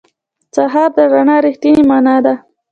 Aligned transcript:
سهار 0.55 0.89
د 0.95 0.99
رڼا 1.11 1.37
رښتینې 1.45 1.83
معنا 1.89 2.15
ده. 2.25 2.33